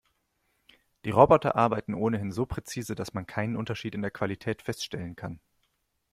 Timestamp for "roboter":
1.11-1.55